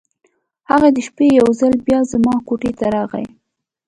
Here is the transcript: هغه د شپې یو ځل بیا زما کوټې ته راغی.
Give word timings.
هغه 0.69 0.87
د 0.95 0.97
شپې 1.07 1.27
یو 1.39 1.47
ځل 1.59 1.73
بیا 1.87 1.99
زما 2.11 2.35
کوټې 2.47 2.71
ته 2.79 2.85
راغی. 2.95 3.25